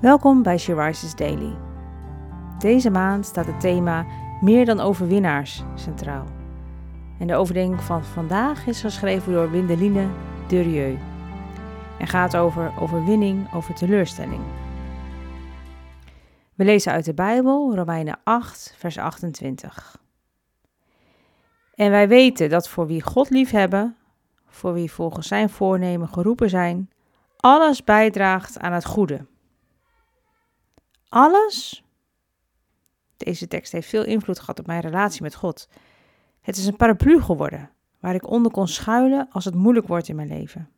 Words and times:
Welkom 0.00 0.42
bij 0.42 0.58
She 0.58 0.74
Rises 0.74 1.14
Daily. 1.14 1.56
Deze 2.58 2.90
maand 2.90 3.26
staat 3.26 3.46
het 3.46 3.60
thema 3.60 4.06
Meer 4.40 4.64
dan 4.64 4.80
overwinnaars 4.80 5.62
centraal. 5.74 6.24
En 7.18 7.26
de 7.26 7.34
overdenking 7.34 7.80
van 7.80 8.04
vandaag 8.04 8.66
is 8.66 8.80
geschreven 8.80 9.32
door 9.32 9.50
Windeline 9.50 10.08
Durieux 10.48 11.00
en 11.98 12.06
gaat 12.06 12.36
over 12.36 12.72
overwinning 12.80 13.54
over 13.54 13.74
teleurstelling. 13.74 14.40
We 16.54 16.64
lezen 16.64 16.92
uit 16.92 17.04
de 17.04 17.14
Bijbel 17.14 17.74
Romeinen 17.74 18.18
8, 18.24 18.74
vers 18.76 18.98
28. 18.98 20.02
En 21.74 21.90
wij 21.90 22.08
weten 22.08 22.50
dat 22.50 22.68
voor 22.68 22.86
wie 22.86 23.02
God 23.02 23.30
liefhebben, 23.30 23.96
voor 24.46 24.72
wie 24.72 24.92
volgens 24.92 25.28
zijn 25.28 25.50
voornemen 25.50 26.08
geroepen 26.08 26.50
zijn, 26.50 26.90
alles 27.36 27.84
bijdraagt 27.84 28.58
aan 28.58 28.72
het 28.72 28.84
goede. 28.84 29.26
Alles? 31.08 31.84
Deze 33.16 33.46
tekst 33.46 33.72
heeft 33.72 33.88
veel 33.88 34.04
invloed 34.04 34.38
gehad 34.38 34.58
op 34.58 34.66
mijn 34.66 34.80
relatie 34.80 35.22
met 35.22 35.34
God. 35.34 35.68
Het 36.40 36.56
is 36.56 36.66
een 36.66 36.76
paraplu 36.76 37.20
geworden 37.20 37.70
waar 38.00 38.14
ik 38.14 38.30
onder 38.30 38.52
kon 38.52 38.68
schuilen 38.68 39.28
als 39.30 39.44
het 39.44 39.54
moeilijk 39.54 39.86
wordt 39.86 40.08
in 40.08 40.16
mijn 40.16 40.28
leven. 40.28 40.70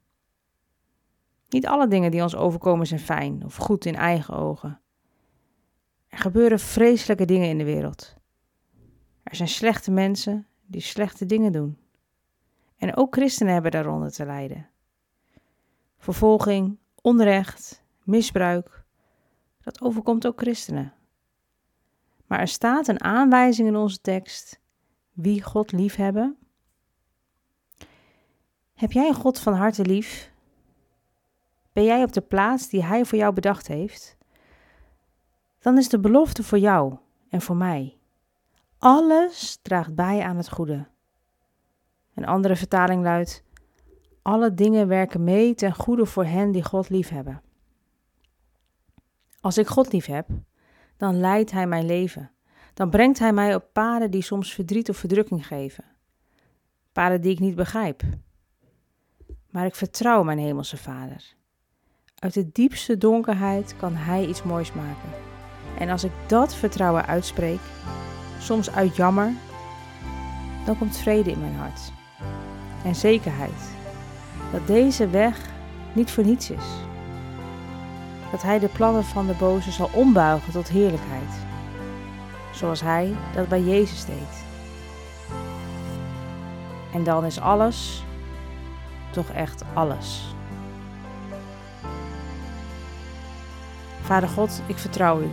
Niet 1.49 1.67
alle 1.67 1.89
dingen 1.89 2.11
die 2.11 2.23
ons 2.23 2.37
overkomen 2.37 2.87
zijn 2.87 3.01
fijn 3.01 3.45
of 3.45 3.57
goed 3.57 3.85
in 3.85 3.95
eigen 3.95 4.35
ogen. 4.35 4.81
Er 6.09 6.19
gebeuren 6.19 6.61
vreselijke 6.61 7.25
dingen 7.25 7.49
in 7.49 7.59
de 7.59 7.65
wereld. 7.65 8.15
Er 9.23 9.37
zijn 9.37 9.49
slechte 9.49 9.91
mensen 9.91 10.47
die 10.67 10.81
slechte 10.81 11.27
dingen 11.27 11.53
doen. 11.53 11.79
En 12.77 12.97
ook 12.97 13.15
christenen 13.15 13.53
hebben 13.53 13.71
daaronder 13.71 14.13
te 14.13 14.25
lijden. 14.25 14.69
Vervolging, 15.99 16.79
onrecht, 17.01 17.83
misbruik, 18.03 18.80
dat 19.63 19.81
overkomt 19.81 20.27
ook 20.27 20.41
christenen. 20.41 20.93
Maar 22.27 22.39
er 22.39 22.49
staat 22.49 22.89
een 22.89 23.03
aanwijzing 23.03 23.69
in 23.69 23.77
onze 23.77 24.01
tekst 24.01 24.61
wie 25.13 25.43
God 25.43 25.73
lief 25.73 25.97
hebben. 25.97 26.37
Heb 28.75 28.93
jij 28.93 29.13
God 29.13 29.39
van 29.39 29.55
harte 29.55 29.85
lief? 29.85 30.33
Ben 31.73 31.85
jij 31.85 32.03
op 32.03 32.13
de 32.13 32.21
plaats 32.21 32.69
die 32.69 32.85
Hij 32.85 33.05
voor 33.05 33.19
jou 33.19 33.35
bedacht 33.35 33.67
heeft? 33.67 34.17
Dan 35.59 35.79
is 35.79 35.89
de 35.89 36.01
belofte 36.01 36.43
voor 36.43 36.59
jou 36.59 36.97
en 37.29 37.41
voor 37.41 37.57
mij. 37.57 37.97
Alles 38.79 39.59
draagt 39.63 39.95
bij 39.95 40.23
aan 40.23 40.37
het 40.37 40.51
goede. 40.51 40.87
Een 42.15 42.27
andere 42.27 42.57
vertaling 42.57 43.03
luidt: 43.03 43.45
Alle 44.23 44.55
dingen 44.55 44.89
werken 44.89 45.25
mee 45.25 45.55
ten 45.55 45.75
goede 45.75 46.07
voor 46.07 46.25
hen 46.25 46.53
die 46.53 46.65
God 46.65 46.89
lief 46.89 47.09
hebben. 47.09 47.43
Als 49.41 49.59
ik 49.59 49.67
God 49.67 49.93
lief 49.93 50.07
heb, 50.07 50.29
dan 50.97 51.21
leidt 51.21 51.51
Hij 51.51 51.67
mijn 51.67 51.87
leven. 51.87 52.31
Dan 52.75 52.91
brengt 52.91 53.19
Hij 53.19 53.33
mij 53.33 53.55
op 53.55 53.65
paden 53.73 54.11
die 54.11 54.23
soms 54.23 54.55
verdriet 54.55 54.89
of 54.89 54.97
verdrukking 54.97 55.47
geven. 55.47 55.85
Paden 56.93 57.21
die 57.21 57.33
ik 57.33 57.39
niet 57.39 57.55
begrijp. 57.55 58.03
Maar 59.51 59.67
ik 59.67 59.75
vertrouw 59.75 60.23
mijn 60.23 60.39
Hemelse 60.39 60.77
Vader. 60.77 61.35
Uit 62.19 62.35
de 62.35 62.53
diepste 62.53 62.99
donkerheid 62.99 63.77
kan 63.77 63.95
Hij 63.95 64.27
iets 64.27 64.43
moois 64.43 64.73
maken. 64.73 65.09
En 65.79 65.89
als 65.89 66.05
ik 66.05 66.13
dat 66.27 66.55
vertrouwen 66.55 67.07
uitspreek, 67.07 67.61
soms 68.39 68.71
uit 68.71 68.97
jammer, 68.97 69.33
dan 70.67 70.79
komt 70.79 70.97
vrede 70.97 71.31
in 71.31 71.41
mijn 71.41 71.55
hart. 71.55 71.93
En 72.85 72.95
zekerheid 72.95 73.71
dat 74.53 74.67
deze 74.67 75.09
weg 75.09 75.51
niet 75.95 76.11
voor 76.11 76.25
niets 76.25 76.51
is 76.51 76.89
dat 78.31 78.43
hij 78.43 78.59
de 78.59 78.69
plannen 78.69 79.05
van 79.05 79.27
de 79.27 79.35
boze 79.35 79.71
zal 79.71 79.91
ombuigen 79.93 80.53
tot 80.53 80.69
heerlijkheid, 80.69 81.31
zoals 82.53 82.81
hij 82.81 83.17
dat 83.35 83.49
bij 83.49 83.63
Jezus 83.63 84.05
deed. 84.05 84.45
En 86.93 87.05
dan 87.05 87.25
is 87.25 87.41
alles, 87.41 88.05
toch 89.11 89.29
echt 89.29 89.65
alles. 89.75 90.35
Vader 94.03 94.29
God, 94.29 94.63
ik 94.67 94.79
vertrouw 94.79 95.21
u. 95.21 95.31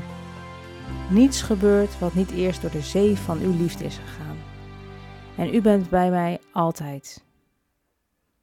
Niets 1.09 1.41
gebeurt 1.41 1.99
wat 1.99 2.13
niet 2.13 2.31
eerst 2.31 2.61
door 2.61 2.71
de 2.71 2.81
zee 2.81 3.17
van 3.17 3.39
uw 3.39 3.57
liefde 3.57 3.83
is 3.83 3.97
gegaan. 4.05 4.37
En 5.35 5.53
u 5.53 5.61
bent 5.61 5.89
bij 5.89 6.09
mij 6.09 6.39
altijd. 6.51 7.23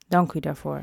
Dank 0.09 0.33
u 0.33 0.41
daarvoor. 0.41 0.83